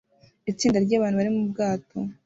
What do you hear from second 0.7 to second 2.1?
ryabantu bari mubwato